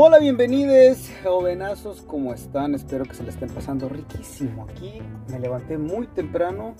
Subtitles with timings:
[0.00, 2.72] Hola, bienvenidos, jovenazos, ¿cómo están?
[2.76, 4.68] Espero que se le estén pasando riquísimo.
[4.70, 6.76] Aquí me levanté muy temprano.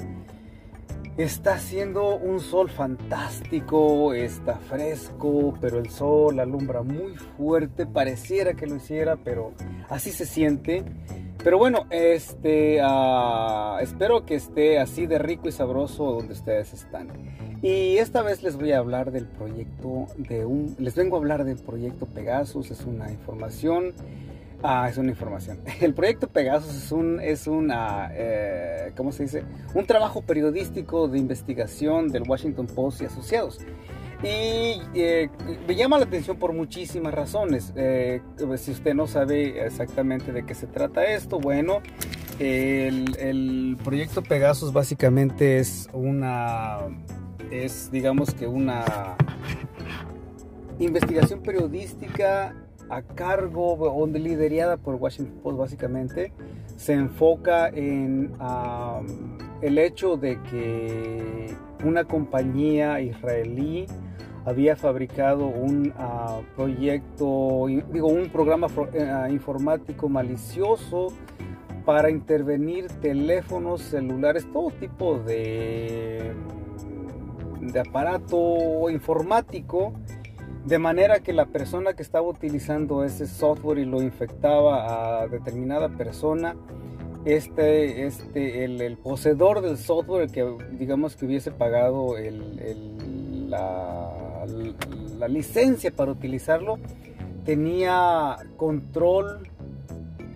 [1.17, 7.87] Está haciendo un sol fantástico, está fresco, pero el sol alumbra muy fuerte.
[7.87, 9.53] Pareciera que lo hiciera, pero
[9.89, 10.85] así se siente.
[11.43, 17.09] Pero bueno, este, uh, espero que esté así de rico y sabroso donde ustedes están.
[17.61, 21.45] Y esta vez les voy a hablar del proyecto de un, les vengo a hablar
[21.45, 23.95] del proyecto Pegasus, es una información,
[24.63, 25.59] ah, es una información.
[25.81, 29.43] El proyecto Pegasus es un, es una, eh, ¿cómo se dice?
[29.75, 33.59] Un trabajo periodístico de investigación del Washington Post y asociados.
[34.23, 35.29] Y eh,
[35.67, 37.73] me llama la atención por muchísimas razones.
[37.77, 38.21] Eh,
[38.57, 41.81] si usted no sabe exactamente de qué se trata esto, bueno,
[42.39, 46.89] el, el proyecto Pegasus básicamente es una
[47.51, 49.17] es digamos que una
[50.79, 52.55] investigación periodística
[52.91, 56.33] a cargo o liderada por Washington Post básicamente
[56.77, 58.33] se enfoca en
[59.61, 61.55] el hecho de que
[61.85, 63.87] una compañía israelí
[64.45, 71.09] había fabricado un uh, proyecto, digo, un programa uh, informático malicioso
[71.85, 76.33] para intervenir teléfonos celulares, todo tipo de
[77.61, 79.93] de aparato informático,
[80.65, 85.89] de manera que la persona que estaba utilizando ese software y lo infectaba a determinada
[85.89, 86.57] persona,
[87.25, 92.15] este, este, el, poseedor del software que digamos que hubiese pagado
[93.49, 94.47] la,
[95.19, 96.79] la, licencia para utilizarlo,
[97.45, 99.49] tenía control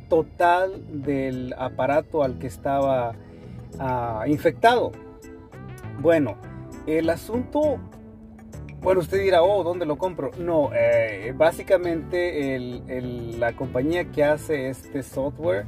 [0.08, 3.14] total del aparato al que estaba
[3.78, 4.92] ah, infectado.
[6.00, 6.36] Bueno,
[6.86, 7.78] el asunto,
[8.80, 10.30] bueno, usted dirá, oh, ¿dónde lo compro?
[10.38, 12.58] No, eh, básicamente
[13.38, 15.66] la compañía que hace este software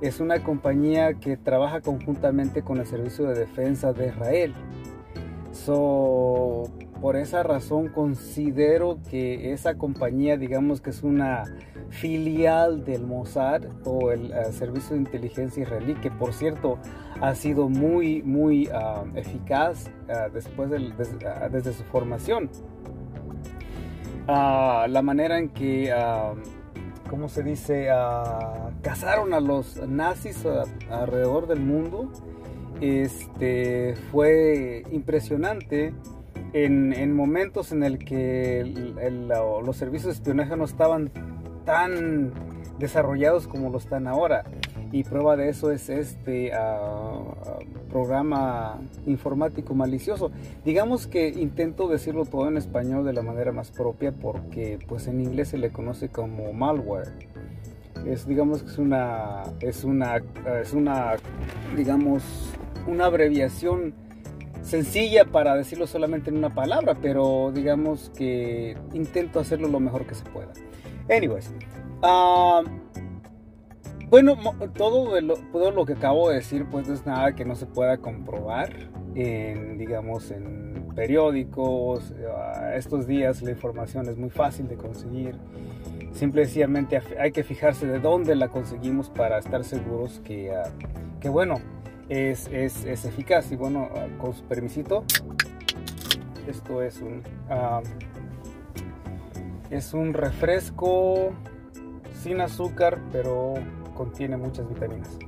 [0.00, 4.54] es una compañía que trabaja conjuntamente con el Servicio de Defensa de Israel.
[5.52, 6.64] So,
[7.04, 11.42] por esa razón considero que esa compañía, digamos que es una
[11.90, 16.78] filial del Mossad o el eh, Servicio de Inteligencia israelí, que por cierto
[17.20, 22.48] ha sido muy, muy ah, eficaz ah, después ah, desde su formación.
[24.26, 25.94] la manera en que,
[27.10, 27.88] ¿cómo se dice?,
[28.80, 30.42] cazaron a los nazis
[30.88, 32.10] alrededor del mundo
[32.80, 35.92] este, fue impresionante.
[36.56, 38.64] En, momentos en el que
[39.28, 41.10] los servicios de espionaje no estaban
[41.64, 42.32] tan
[42.78, 44.44] desarrollados como lo están ahora.
[44.92, 47.58] Y prueba de eso es este ah,
[47.90, 50.30] programa informático malicioso.
[50.64, 55.20] Digamos que intento decirlo todo en español de la manera más propia porque pues en
[55.20, 57.12] inglés se le conoce como malware.
[58.06, 60.22] Es digamos es una es una
[60.62, 61.16] es una
[61.76, 62.22] digamos
[62.86, 63.94] una abreviación
[64.64, 70.14] sencilla para decirlo solamente en una palabra, pero digamos que intento hacerlo lo mejor que
[70.14, 70.52] se pueda.
[71.08, 71.52] Anyways,
[72.02, 72.66] uh,
[74.08, 74.36] bueno,
[74.74, 77.98] todo lo, todo lo que acabo de decir, pues es nada que no se pueda
[77.98, 78.70] comprobar
[79.14, 82.10] en, digamos, en periódicos.
[82.12, 85.36] Uh, estos días la información es muy fácil de conseguir.
[86.12, 91.56] Simplemente hay que fijarse de dónde la conseguimos para estar seguros que, uh, que bueno,
[92.08, 93.50] es, es, es, eficaz.
[93.52, 95.04] Y bueno, uh, con su permisito,
[96.46, 97.22] esto es un
[99.70, 101.32] es un refresco
[102.22, 103.54] sin azúcar, pero
[103.94, 105.18] contiene muchas vitaminas.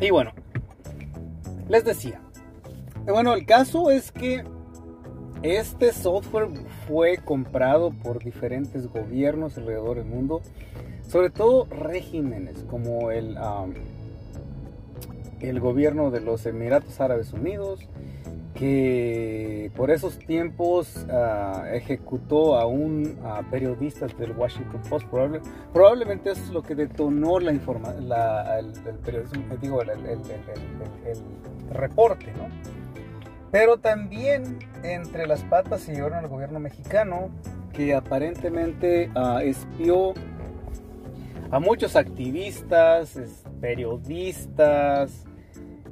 [0.00, 0.32] Y bueno,
[1.68, 2.20] les decía.
[3.06, 4.44] Bueno, el caso es que
[5.42, 6.48] este software
[6.88, 10.40] fue comprado por diferentes gobiernos alrededor del mundo,
[11.08, 13.36] sobre todo regímenes como el,
[15.40, 17.88] el gobierno de los Emiratos Árabes Unidos,
[18.54, 25.06] que por esos tiempos uh, ejecutó a un uh, periodista del Washington Post.
[25.08, 25.40] Probable,
[25.72, 28.72] probablemente eso es lo que detonó la información, el, el,
[29.06, 29.90] eh, digo, el,
[31.72, 32.48] reporte, ¿no?
[33.50, 37.30] Pero también entre las patas se llevaron al gobierno mexicano
[37.72, 40.14] que aparentemente uh, espió
[41.50, 43.18] a muchos activistas,
[43.60, 45.24] periodistas,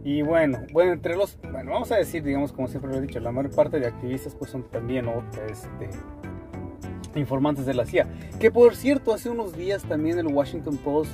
[0.04, 3.20] y bueno, bueno, entre los, bueno, vamos a decir, digamos, como siempre lo he dicho,
[3.20, 5.06] la mayor parte de activistas pues son también
[5.48, 5.90] este,
[7.14, 8.08] informantes de la CIA.
[8.40, 11.12] Que por cierto, hace unos días también el Washington Post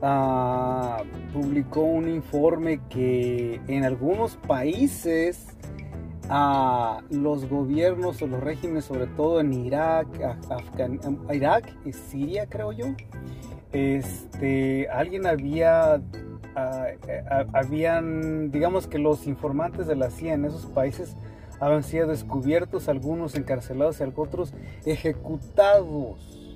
[0.00, 1.02] ah,
[1.34, 5.51] publicó un informe que en algunos países
[6.28, 10.06] a los gobiernos o los regímenes, sobre todo en Irak,
[10.50, 11.00] Afgan
[11.32, 12.86] Irak y Siria, creo yo.
[13.72, 16.00] Este, alguien había,
[17.52, 21.16] habían, digamos que los informantes de la CIA en esos países
[21.58, 24.52] habían sido descubiertos, algunos encarcelados y otros
[24.84, 26.50] ejecutados.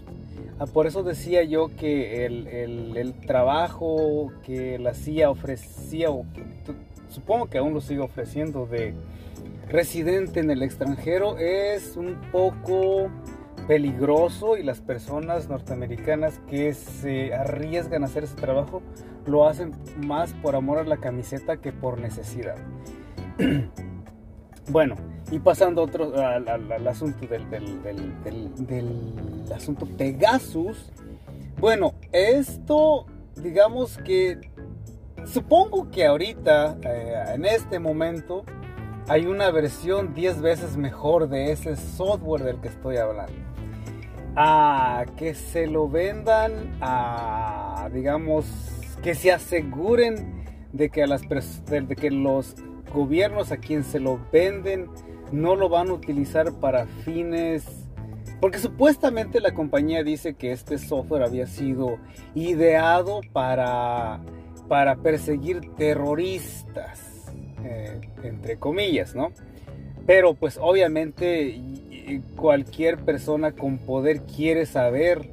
[0.59, 2.49] Ah, por eso decía yo que el,
[2.97, 6.25] el, trabajo que la CIA ofrecía, o
[7.09, 8.95] supongo que aún lo sigue ofreciendo, de
[9.69, 13.11] residente en el extranjero es un poco
[13.67, 18.83] peligroso y las personas norteamericanas que se arriesgan a hacer ese trabajo
[19.27, 19.73] lo hacen
[20.07, 22.57] más por amor a la camiseta que por necesidad.
[24.71, 24.95] bueno,
[25.31, 27.45] y pasando otro, al, asunto del,
[29.53, 30.93] asunto Pegasus.
[31.59, 34.39] Bueno, esto, digamos que,
[35.25, 38.45] supongo que ahorita, eh, en este momento,
[39.09, 43.35] hay una versión 10 veces mejor de ese software del que estoy hablando.
[44.35, 48.47] A que se lo vendan a, digamos,
[49.03, 52.55] que se aseguren de que, a las, de que los
[52.93, 54.91] gobiernos a quien se lo venden
[55.33, 57.87] no lo van a utilizar para fines
[58.41, 61.99] porque supuestamente la compañía dice que este software había sido
[62.35, 64.21] ideado para,
[64.69, 67.16] para perseguir terroristas.
[67.65, 69.33] Eh, entre comillas, ¿no?
[70.07, 71.61] Pero pues obviamente
[72.37, 75.31] cualquier persona con poder quiere saber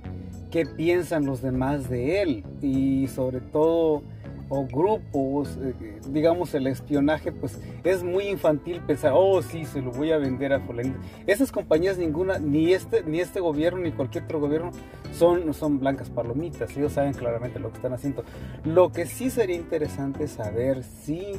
[0.49, 4.03] qué piensan los demás de él y sobre todo
[4.49, 5.73] o grupos, eh,
[6.09, 10.53] digamos el espionaje, pues es muy infantil pensar, oh sí, se lo voy a vender
[10.53, 10.93] a fulano.
[11.25, 14.71] Esas compañías ninguna, ni este, ni este gobierno, ni cualquier otro gobierno,
[15.17, 18.23] son, son blancas palomitas, ellos saben claramente lo que están haciendo.
[18.63, 21.33] Lo que sí sería interesante saber si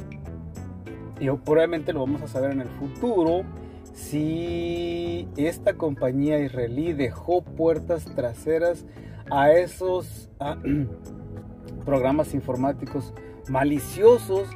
[1.19, 3.43] y probablemente lo vamos a saber en el futuro,
[3.93, 8.85] si esta compañía israelí dejó puertas traseras
[9.31, 10.29] a esos
[11.85, 13.13] programas informáticos
[13.47, 14.47] maliciosos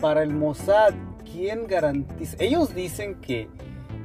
[0.00, 0.94] para el Mossad.
[1.30, 2.36] ¿Quién garantiza?
[2.40, 3.48] Ellos dicen que,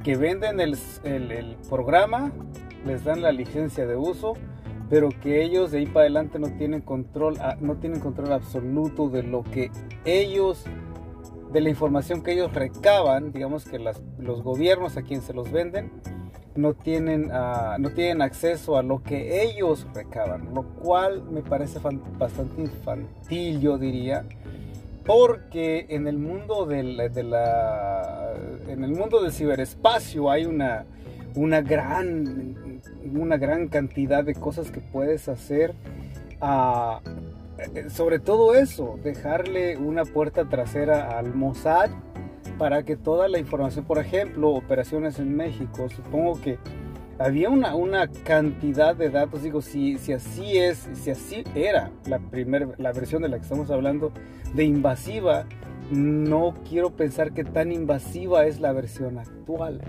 [0.04, 2.32] que venden el, el, programa,
[2.86, 4.34] les dan la licencia de uso,
[4.90, 9.08] pero que ellos de ahí para adelante no tienen control, ah, no tienen control absoluto
[9.08, 9.70] de lo que
[10.04, 10.64] ellos
[11.54, 15.92] de la información que ellos recaban, digamos que los gobiernos a quien se los venden
[16.56, 21.78] no tienen, ah, no tienen acceso a lo que ellos recaban, lo cual me parece
[22.18, 24.24] bastante infantil, yo diría,
[25.06, 28.34] porque en el mundo del, de la,
[28.68, 30.86] en el mundo del ciberespacio hay una,
[31.36, 32.80] una, gran,
[33.14, 35.72] una gran cantidad de cosas que puedes hacer.
[36.40, 37.00] ah,
[37.88, 41.90] sobre todo eso, dejarle una puerta trasera al Mossad
[42.58, 46.58] para que toda la información, por ejemplo, operaciones en México, supongo que
[47.18, 52.18] había una, una cantidad de datos, digo, si, si así es, si así era la,
[52.18, 54.12] primer, la versión de la que estamos hablando
[54.54, 55.46] de invasiva,
[55.90, 59.80] no quiero pensar que tan invasiva es la versión actual.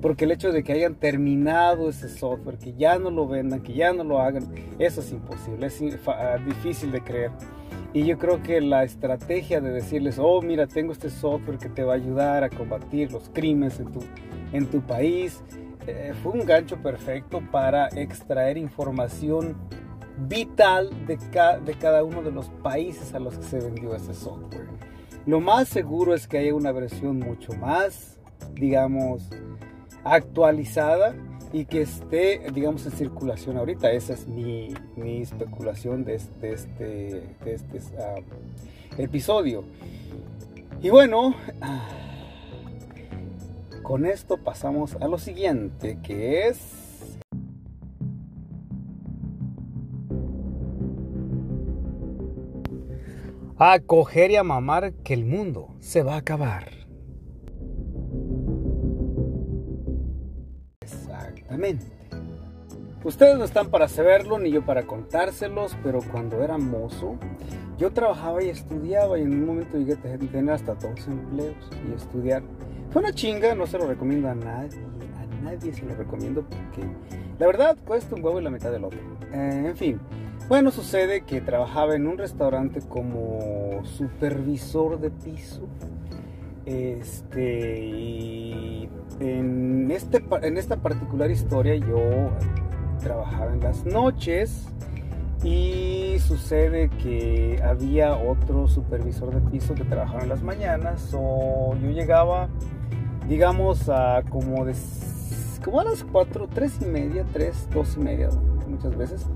[0.00, 3.74] Porque el hecho de que hayan terminado ese software, que ya no lo vendan, que
[3.74, 7.30] ya no lo hagan, eso es imposible, es ah, difícil de creer.
[7.92, 11.82] Y yo creo que la estrategia de decirles, oh, mira, tengo este software que te
[11.82, 14.00] va a ayudar a combatir los crímenes en tu,
[14.52, 15.42] en tu país,
[15.86, 19.56] eh, fue un gancho perfecto para extraer información
[20.28, 24.68] vital de, de cada uno de los países a los que se vendió ese software.
[25.26, 28.18] Lo más seguro es que haya una versión mucho más,
[28.54, 29.28] digamos,
[30.04, 31.14] actualizada
[31.52, 33.90] y que esté, digamos, en circulación ahorita.
[33.92, 38.20] Esa es mi, mi especulación de este, este, ah,
[38.98, 39.64] episodio.
[40.80, 41.88] Y bueno, ah,
[43.82, 47.18] con esto pasamos a lo siguiente, que es...
[53.62, 56.79] A coger y a mamar que el mundo se va a acabar.
[63.02, 67.16] Ustedes no están para saberlo ni yo para contárselos, pero cuando era mozo,
[67.78, 71.56] yo trabajaba y estudiaba y en un momento llegué a tener hasta dos empleos
[71.88, 72.42] y estudiar.
[72.90, 74.80] Fue una chinga, no se lo recomiendo a nadie,
[75.16, 76.86] a nadie se lo recomiendo porque
[77.38, 79.00] la verdad cuesta un huevo y la mitad del otro.
[79.32, 79.98] Eh, en fin,
[80.46, 85.62] bueno, sucede que trabajaba en un restaurante como supervisor de piso.
[86.66, 88.88] Este, y
[89.18, 92.30] en, este, en esta particular historia yo
[93.00, 94.66] trabajaba en las noches
[95.42, 101.90] y sucede que había otro supervisor de piso que trabajaba en las mañanas o yo
[101.90, 102.48] llegaba
[103.30, 104.74] digamos, a como, de,
[105.64, 108.28] como a las 4, 3 y media, 3, 2 y media,
[108.68, 109.26] muchas veces.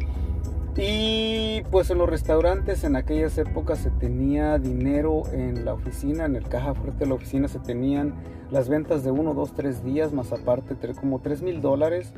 [0.76, 6.34] Y pues en los restaurantes en aquellas épocas se tenía dinero en la oficina, en
[6.34, 8.14] el caja fuerte de la oficina se tenían
[8.50, 12.12] las ventas de 1, 2, 3 días, más aparte como 3 mil dólares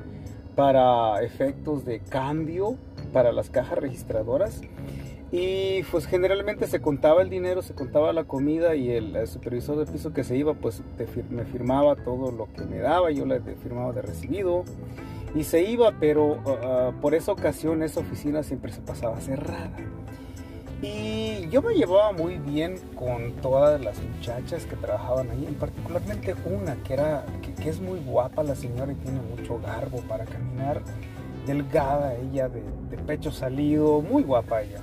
[0.54, 2.76] para efectos de cambio
[3.12, 4.62] para las cajas registradoras.
[5.32, 9.92] Y pues generalmente se contaba el dinero, se contaba la comida y el, supervisor de
[9.92, 10.82] piso que se iba pues
[11.28, 14.64] me firmaba todo lo que me daba, yo le firmaba de recibido
[15.36, 19.70] y se iba, pero uh, uh, por esa ocasión esa oficina siempre se pasaba cerrada.
[20.80, 26.34] Y yo me llevaba muy bien con todas las muchachas que trabajaban ahí, en particularmente
[26.46, 30.82] una que era que, es muy guapa la señora y tiene mucho garbo para caminar,
[31.46, 32.62] delgada ella, de,
[33.06, 34.80] pecho salido, muy guapa ella.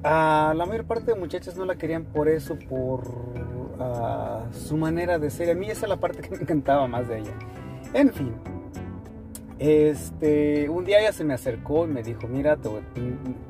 [0.00, 3.02] Uh, la mayor parte de muchachas no la querían por eso, por
[4.52, 5.50] su manera de ser.
[5.50, 7.32] A mí esa es la parte que me encantaba más de ella.
[7.92, 8.34] En fin,
[9.58, 12.58] este, un día ella se me acercó y me dijo, mira,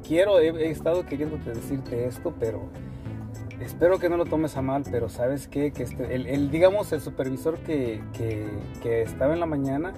[0.06, 2.68] quiero, he, estado queriendo decirte esto, pero
[3.60, 5.72] espero que no lo tomes a mal, pero sabes qué?
[5.72, 8.02] que este, el, digamos, el supervisor que,
[8.84, 9.94] estaba en la mañana,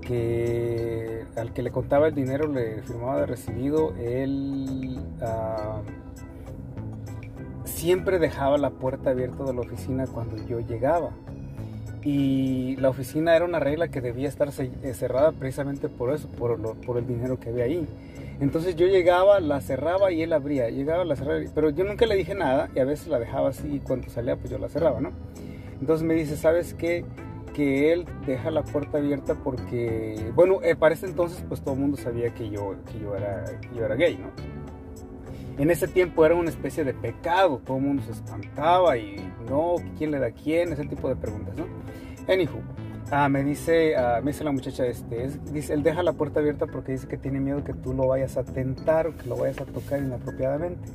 [0.00, 5.82] que al que le contaba el dinero, le firmaba de recibido, él ah,
[7.64, 11.10] siempre dejaba la puerta abierta de la oficina cuando yo llegaba
[12.06, 16.98] y la oficina era una regla que debía estar eh, cerrada precisamente por eso, por,
[16.98, 17.84] el dinero que había ahí.
[18.38, 22.14] Entonces yo llegaba, la cerraba y él abría, llegaba, la cerraba, pero yo nunca le
[22.14, 25.00] dije nada y a veces la dejaba así y cuando salía pues yo la cerraba,
[25.00, 25.10] ¿no?
[25.80, 27.04] Entonces me dice, ¿sabes qué?
[27.54, 31.80] Que él deja la puerta abierta porque, bueno, eh, para ese entonces pues todo el
[31.80, 34.28] mundo sabía que yo, que yo, era, yo era gay, ¿no?
[35.58, 39.16] En ese tiempo era una especie de pecado, todo el mundo se espantaba y
[39.48, 40.72] no, ¿quién le da a quién?
[40.72, 41.66] Ese tipo de preguntas, ¿no?
[42.28, 42.60] Anywho,
[43.10, 46.66] ah, me, dice, ah, me dice la muchacha, este, dice, él deja la puerta abierta
[46.66, 49.58] porque dice que tiene miedo que tú lo vayas a tentar o que lo vayas
[49.60, 50.90] a tocar inapropiadamente.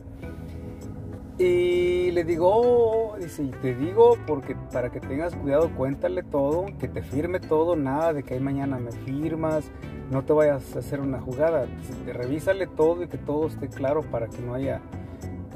[1.37, 6.87] Y le digo, oh", dice, te digo porque para que tengas cuidado, cuéntale todo, que
[6.87, 9.71] te firme todo, nada de que ahí mañana me firmas,
[10.11, 11.65] no te vayas a hacer una jugada,
[12.05, 14.81] revísale todo y que todo esté claro para que no haya...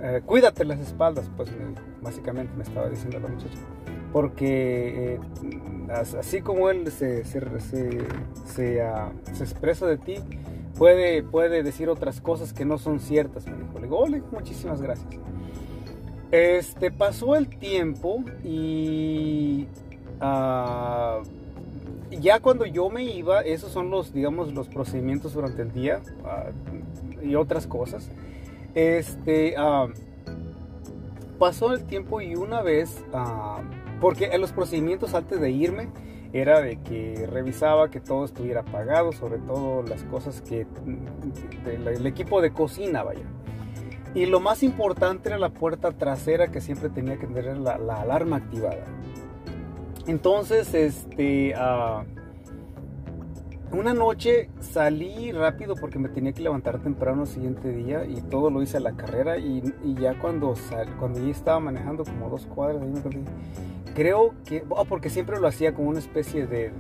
[0.02, 1.50] Eh, cuídate las espaldas, pues
[2.02, 3.58] básicamente me estaba diciendo la muchacha.
[4.12, 5.20] Porque eh,
[6.18, 7.42] así como él se, se,
[8.46, 10.16] se, ah, se, expresa de ti,
[10.78, 13.74] puede, puede decir otras cosas que no son ciertas, me dijo.
[13.76, 15.10] Le digo, ole, muchísimas gracias.
[16.32, 19.68] Este, pasó el tiempo y...
[20.22, 21.24] Uh,
[22.22, 26.46] ya cuando yo me iba, esos son los, digamos, los procedimientos durante el día ah,
[27.22, 28.10] y otras cosas.
[28.74, 29.88] Este, ah,
[31.40, 33.62] pasó el tiempo y una vez, ah,
[34.00, 35.90] porque en los procedimientos antes de irme,
[36.34, 40.68] era de que revisaba que todo estuviera apagado, sobre todo las cosas que,
[41.66, 43.26] el equipo de cocina, vaya.
[44.16, 48.38] Y lo más importante era la puerta trasera que siempre tenía que tener la alarma
[48.38, 48.86] activada.
[50.08, 52.04] Entonces, este, ah,
[53.72, 58.52] una noche salí rápido porque me tenía que levantar temprano el siguiente día y todo
[58.52, 59.64] lo hice a la carrera y,
[60.00, 62.86] ya cuando sal, cuando ya estaba manejando como dos cuadras,
[63.96, 66.72] creo que, oh, porque siempre lo hacía como una especie de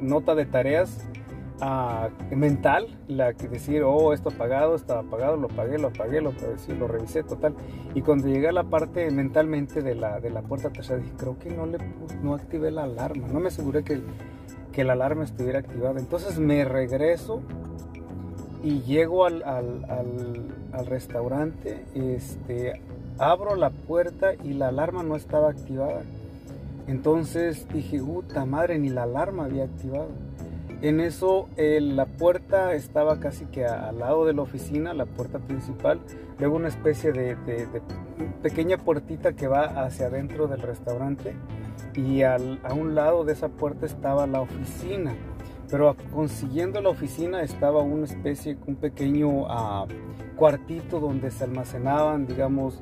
[0.00, 1.06] nota de tareas
[2.30, 6.32] mental, la que decir, oh, esto apagado, estaba apagado, lo pagué, lo apagué, lo,
[6.78, 7.54] lo revisé, total.
[7.94, 11.38] Y cuando llegué a la parte mentalmente de la, de la puerta trasera, dije, creo
[11.38, 11.78] que no, le,
[12.22, 14.00] no activé la alarma, no me aseguré que,
[14.72, 15.98] que la alarma estuviera activada.
[15.98, 17.42] Entonces me regreso
[18.62, 19.84] y llego al, al,
[20.72, 22.80] al, restaurante, este,
[23.18, 26.02] abro la puerta y la alarma no estaba activada.
[26.86, 30.08] Entonces dije, puta madre, ni la alarma había activado.
[30.80, 36.00] En eso la puerta estaba casi que al lado de la oficina, la puerta principal,
[36.38, 37.36] luego una especie de,
[38.42, 41.34] pequeña puertita que va hacia adentro del restaurante.
[41.96, 42.36] Y a
[42.72, 45.14] un lado de esa puerta estaba la oficina.
[45.68, 49.86] Pero consiguiendo la oficina estaba una especie, un pequeño ah,
[50.36, 52.80] cuartito donde se almacenaban, digamos,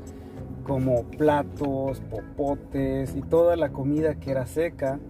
[0.64, 5.00] como platos, popotes y toda la comida que era seca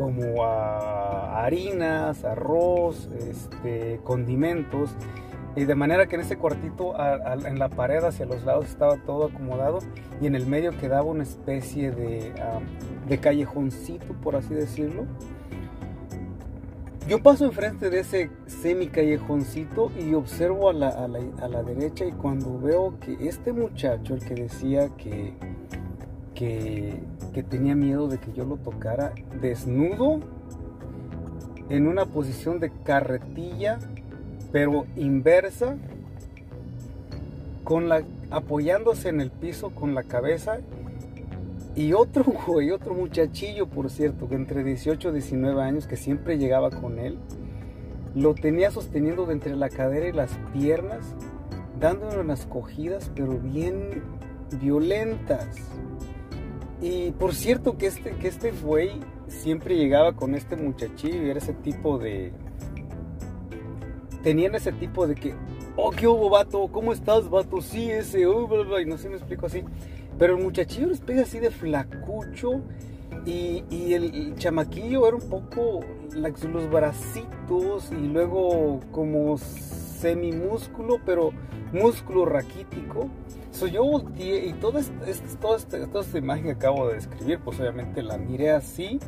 [0.00, 4.96] como a harinas, arroz, este, condimentos.
[5.56, 6.94] Y de manera que en ese cuartito,
[7.44, 9.80] en la pared hacia los lados estaba todo acomodado
[10.22, 12.32] y en el medio quedaba una especie de,
[13.08, 15.04] de callejoncito, por así decirlo.
[17.06, 22.12] Yo paso enfrente de ese semi callejoncito y observo a, la, a la, derecha y
[22.12, 25.34] cuando veo que este muchacho, el que decía que,
[26.40, 30.20] que, tenía miedo de que yo lo tocara desnudo
[31.68, 33.78] en una posición de carretilla,
[34.50, 35.76] pero inversa,
[37.62, 40.60] con la, apoyándose en el piso con la cabeza.
[41.76, 46.38] Y otro güey, otro muchachillo, por cierto, que entre 18 y 19 años, que siempre
[46.38, 47.18] llegaba con él,
[48.14, 51.14] lo tenía sosteniendo de entre la cadera y las piernas,
[51.78, 54.02] dándole unas cogidas, pero bien
[54.60, 55.46] violentas.
[56.80, 58.92] Y por cierto que este, que este güey
[59.28, 62.32] siempre llegaba con este muchachillo y era ese tipo de...
[64.22, 65.34] Tenían ese tipo de que,
[65.76, 66.68] oh, ¿qué hubo, vato?
[66.68, 67.60] ¿Cómo estás, vato?
[67.60, 69.62] Sí, ese, oh, y no sé, me explico así.
[70.18, 72.62] Pero el muchachillo les pega así de flacucho
[73.24, 75.80] y, y el, chamaquillo era un poco
[76.14, 79.38] los bracitos y luego como
[80.00, 81.30] semimúsculo, pero
[81.72, 83.08] músculo raquítico.
[83.50, 87.60] So, yo volteé y toda esta, toda, toda esta imagen que acabo de describir, pues
[87.60, 88.98] obviamente la miré así.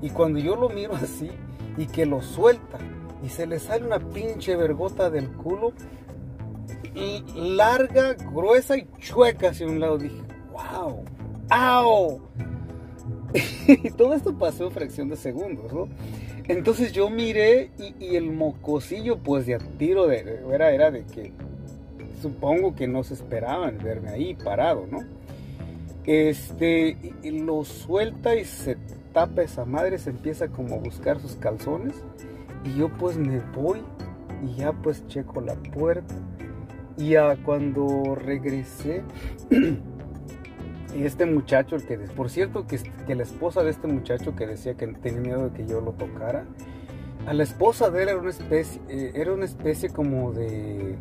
[0.00, 1.30] Y cuando yo lo miro así
[1.76, 2.78] y que lo suelta
[3.22, 5.72] y se le sale una pinche vergota del culo,
[7.34, 11.04] larga, gruesa y chueca hacia un lado, dije, wow,
[11.50, 12.20] ¡au!
[13.66, 15.88] y todo esto pasó en fracción de segundos, ¿no?
[16.48, 21.32] Entonces yo miré y, el mocosillo, pues de a tiro de, era, era de que
[22.22, 25.00] supongo que no se esperaban verme ahí parado, ¿no?
[26.04, 28.78] Este, lo suelta y se
[29.12, 32.02] tapa esa madre, se empieza como a buscar sus calzones
[32.64, 33.80] y yo pues me voy
[34.42, 36.14] y ya pues checo la puerta
[36.96, 39.04] y a cuando regresé
[40.94, 44.74] este muchacho, el que por cierto que, que la esposa de este muchacho que decía
[44.74, 46.44] que tenía miedo de que yo lo tocara,
[47.26, 50.96] a la esposa de él era una especie, eh, era una especie como de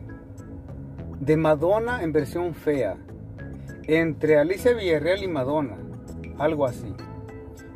[1.20, 2.98] de Madonna en versión fea.
[3.88, 5.78] Entre Alicia Villarreal y Madonna.
[6.38, 6.94] Algo así.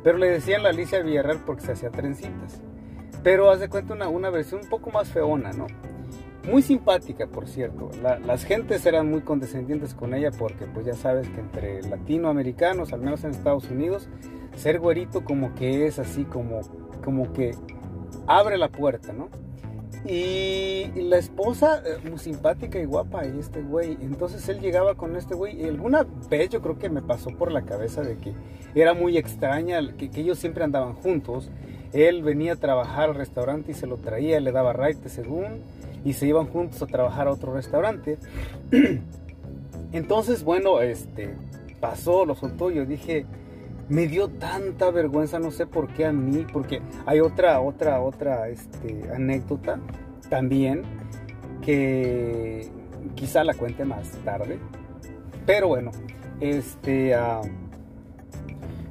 [0.04, 2.60] Pero le decían la Alicia Villarreal porque se hacía trencitas.
[3.22, 5.66] Pero haz de cuenta una, una versión un poco más feona, ¿no?
[6.48, 7.90] Muy simpática, por cierto.
[8.02, 13.00] las gentes eran muy condescendientes con ella porque pues ya sabes que entre latinoamericanos, al
[13.00, 14.08] menos en Estados Unidos,
[14.56, 16.60] ser güerito como que es así como,
[17.04, 17.54] como que
[18.26, 19.28] abre la puerta, ¿no?
[20.04, 23.96] Y la esposa, eh, muy simpática y guapa, y este güey.
[24.00, 25.62] Entonces él llegaba con este güey.
[25.62, 28.34] Y alguna vez yo creo que me pasó por la cabeza de que
[28.74, 31.50] era muy extraña, que, ellos siempre andaban juntos.
[31.92, 35.60] Él venía a trabajar al restaurante y se lo traía, le daba raite según,
[36.04, 38.18] y se iban juntos a trabajar a otro restaurante.
[39.92, 41.34] Entonces, bueno, este
[41.80, 42.70] pasó, lo soltó.
[42.70, 43.26] Yo dije,
[43.88, 48.48] me dio tanta vergüenza, no sé por qué a mí, porque hay otra, otra, otra
[48.48, 49.80] este, anécdota
[50.30, 50.82] también
[51.60, 52.70] que
[53.14, 54.58] quizá la cuente más tarde.
[55.44, 55.90] Pero bueno,
[56.40, 57.42] este, uh,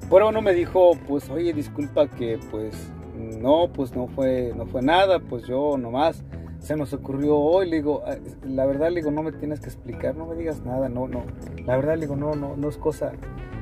[0.09, 2.75] bueno, me dijo, pues, oye, disculpa que, pues,
[3.15, 6.23] no, pues no fue, no fue nada, pues yo nomás
[6.71, 9.65] se nos ocurrió hoy, le digo, ah, la verdad, le digo, no me tienes que
[9.65, 11.23] explicar, no me digas nada, no, no,
[11.65, 13.11] la verdad, le digo, no, no, no es cosa,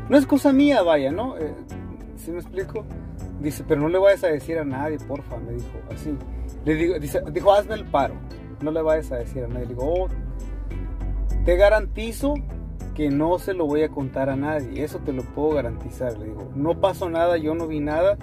[0.10, 1.36] no es cosa mía, vaya, ¿no?
[1.38, 1.56] Eh,
[2.18, 2.86] ¿Sí me explico?
[3.42, 6.16] Dice, pero no le vayas a decir a nadie, porfa, me dijo, así.
[6.66, 8.14] Le digo, dice, dijo, hazme el paro,
[8.62, 9.66] no le vayas a decir a nadie.
[9.66, 10.08] Le digo, oh,
[11.46, 12.36] te garantizo
[12.94, 16.16] que no se lo voy a contar a nadie, eso te lo puedo garantizar.
[16.20, 18.20] Le digo, no pasó nada, yo no vi nada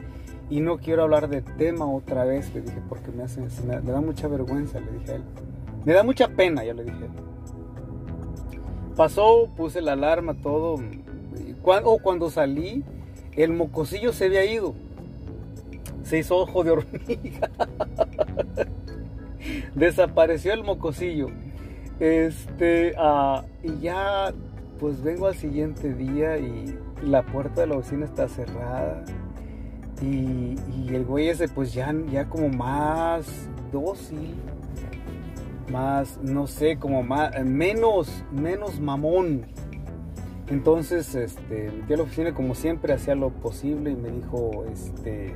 [0.48, 4.00] y no quiero hablar del tema otra vez, le dije, porque me, hace, me, da
[4.00, 5.22] mucha vergüenza, le dije a él.
[5.84, 7.08] Me da mucha pena, ya le dije.
[8.96, 10.78] Pasó, puse la alarma, todo,
[11.84, 12.84] o cuando salí,
[13.36, 14.74] el mocosillo se había ido.
[16.04, 17.50] Se hizo ojo de hormiga.
[19.74, 21.28] Desapareció el mocosillo.
[21.98, 24.32] Este, ah, y ya,
[24.78, 29.04] pues vengo al siguiente día y la puerta de la oficina está cerrada.
[30.02, 30.56] Y,
[30.88, 33.26] el güey ese, pues ya, ya como más
[33.72, 34.34] dócil,
[35.70, 39.46] más, no sé, como más, menos, menos mamón
[40.48, 45.34] entonces, este, metí a la oficina como siempre, hacía lo posible y me dijo, este,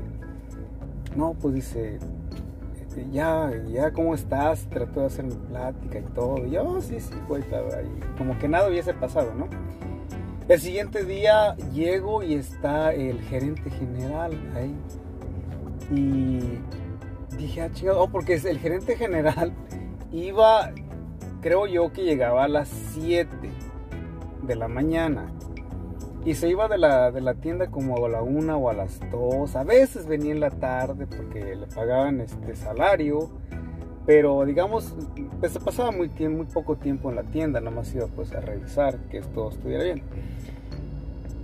[1.16, 1.98] no, pues dice,
[3.10, 4.66] ya, ya, ¿cómo estás?
[4.70, 6.46] Trató de hacer mi plática y todo.
[6.46, 9.48] Y yo, oh, sí, sí, güey, y como que nada hubiese pasado, ¿no?
[10.50, 14.74] El siguiente día llego y está el gerente general ahí.
[15.96, 16.58] Y
[17.36, 19.52] dije, ah, chingado, oh, porque el gerente general
[20.10, 20.72] iba,
[21.40, 23.28] creo yo que llegaba a las 7
[24.42, 25.32] de la mañana.
[26.24, 28.98] Y se iba de la, de la tienda como a la una o a las
[29.12, 29.54] dos.
[29.54, 33.30] A veces venía en la tarde porque le pagaban este salario.
[34.06, 34.94] Pero digamos,
[35.38, 36.08] pues pasaba muy,
[36.52, 37.60] poco tiempo en la tienda.
[37.60, 40.02] Nada más iba pues a revisar que todo estuviera bien.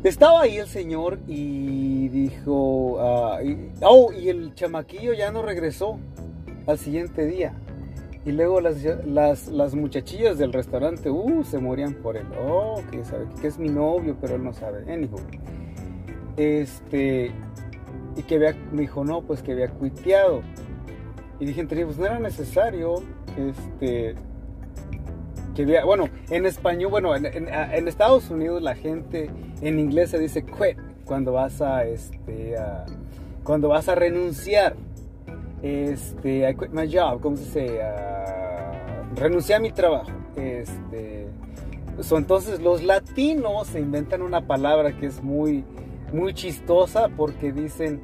[0.02, 3.40] Estaba ahí el señor y dijo, ah,
[3.82, 5.98] oh, y el chamaquillo ya no regresó
[6.66, 7.54] al siguiente día.
[8.26, 12.26] Y luego las, las, muchachillas del restaurante, uh, se morían por él.
[12.40, 14.92] Oh, que sabe que es mi novio, pero él no sabe.
[14.92, 15.18] Anywho.
[16.36, 17.30] Este,
[18.16, 20.42] y que había, me dijo, no, pues que había cuiteado.
[21.38, 23.02] Y dije, pues no era necesario,
[23.36, 24.14] este,
[25.54, 30.44] que había, bueno, en español, bueno, en, Estados Unidos la gente en inglés se dice
[30.44, 32.54] quit cuando vas a, este,
[33.44, 34.76] cuando vas a renunciar.
[35.62, 37.80] Este, I quit my job, ¿cómo se dice?
[39.14, 40.10] renuncié a mi trabajo.
[40.36, 41.26] Este,
[42.10, 45.64] entonces los latinos se inventan una palabra que es muy,
[46.12, 48.00] muy chistosa porque dicen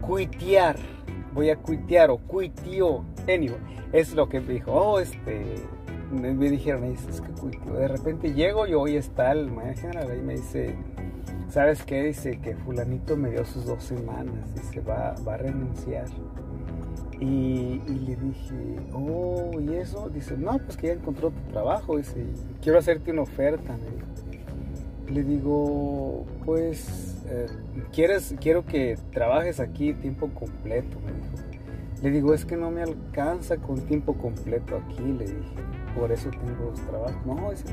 [0.00, 0.76] cuitear
[1.36, 3.04] voy a cuitear o cuitio.
[3.28, 3.60] Anyway,
[3.92, 4.72] es lo que me dijo.
[4.72, 5.62] Oh, este.
[6.10, 7.74] Me, dijeron, es que cuitio.
[7.74, 10.74] De repente llego y hoy está el maestro y me dice,
[11.48, 12.04] ¿sabes qué?
[12.04, 14.54] Dice que Fulanito me dio sus dos semanas.
[14.54, 16.06] Dice, va, va a renunciar.
[17.20, 20.08] Y, le dije, oh, ¿y eso?
[20.10, 21.96] Dice, no, pues que ya encontró tu trabajo.
[21.96, 22.24] Dice,
[22.62, 23.76] quiero hacerte una oferta.
[25.08, 27.46] Le digo, pues eh,
[27.92, 31.46] ¿quieres, quiero que trabajes aquí tiempo completo, me dijo.
[32.02, 35.54] Le digo, es que no me alcanza con tiempo completo aquí, le dije.
[35.98, 37.24] Por eso tengo los trabajos.
[37.24, 37.72] No, es que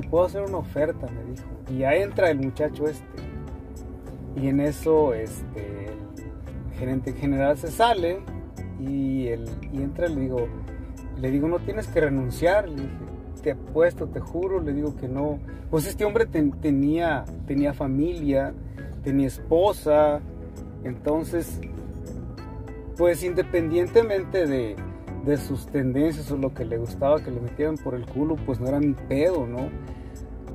[0.00, 1.44] te puedo hacer una oferta, me dijo.
[1.70, 3.04] Y ahí entra el muchacho este.
[4.36, 8.20] Y en eso este, el gerente general se sale
[8.78, 10.46] y, el, y entra, le digo,
[11.18, 13.15] le digo, no tienes que renunciar, le dije
[13.46, 15.38] te apuesto, te juro, le digo que no.
[15.70, 18.52] Pues este hombre tenía, tenía familia,
[19.04, 20.20] tenía esposa,
[20.82, 21.60] entonces,
[22.96, 24.74] pues independientemente de,
[25.24, 28.58] de sus tendencias o lo que le gustaba que le metieran por el culo, pues
[28.58, 29.70] no era mi pedo, ¿no?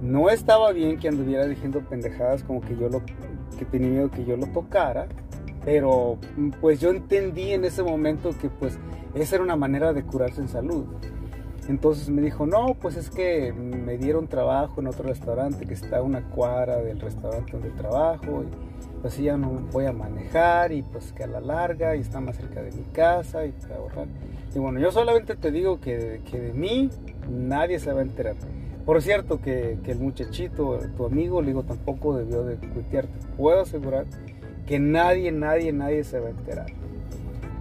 [0.01, 3.01] No estaba bien que anduviera diciendo pendejadas como que yo lo,
[3.58, 5.08] que tenía miedo que yo lo tocara,
[5.63, 6.17] pero
[6.60, 8.77] pues yo entendí en ese momento que pues
[9.13, 10.88] esa era una manera de curarse en salud.
[11.67, 15.97] Entonces me dijo, no, pues es que me dieron trabajo en otro restaurante que está
[15.97, 20.82] a una cuadra del restaurante donde trabajo y pues ya no voy a manejar y
[20.82, 24.08] pues que a la larga y está más cerca de mi casa y para ahorrar.
[24.54, 26.89] Y bueno, yo solamente te digo que, que de mí
[27.30, 28.36] nadie se va a enterar.
[28.86, 33.13] Por cierto, que, que, el muchachito, tu amigo, le digo, tampoco debió de cuitearte.
[33.38, 34.06] Puedo asegurar
[34.65, 36.65] que nadie, nadie, nadie se va a enterar.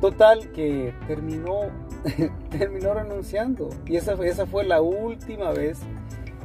[0.01, 1.71] Total, que terminó
[2.51, 3.69] terminó renunciando.
[3.87, 5.81] Y esa, esa fue la última vez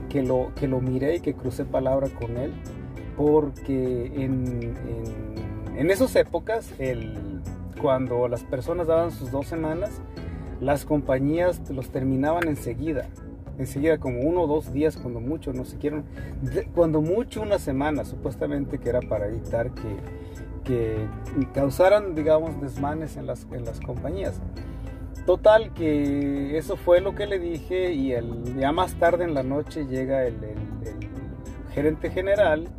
[0.10, 2.54] que lo, que lo miré y que crucé palabra con él.
[3.18, 4.76] Porque en,
[5.78, 7.42] en, esas épocas, el,
[7.82, 10.02] cuando las personas daban sus dos semanas,
[10.60, 13.08] las compañías los terminaban enseguida.
[13.58, 16.04] Enseguida, como uno o dos días, cuando mucho, no se quieren,
[16.76, 19.96] cuando mucho una semana, supuestamente que era para evitar que,
[20.66, 21.08] que
[21.54, 24.42] causaran, digamos, desmanes en las, en las compañías.
[25.26, 28.14] Total, que eso fue lo que le dije y
[28.58, 30.36] ya más tarde en la noche llega el,
[31.74, 32.70] gerente general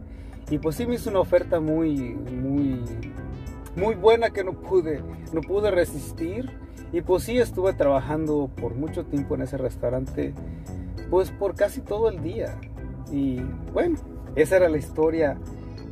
[0.49, 2.83] y pues sí me hizo una oferta muy, muy,
[3.75, 6.51] muy buena que no pude, no pude resistir
[6.93, 10.33] y pues sí estuve trabajando por mucho tiempo en ese restaurante,
[11.11, 12.59] pues por casi todo el día.
[13.13, 13.41] Y
[13.73, 13.99] bueno,
[14.35, 15.37] esa era la historia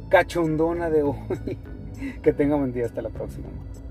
[0.09, 1.59] cachondona de hoy.
[2.23, 3.49] que tenga buen día, hasta la próxima.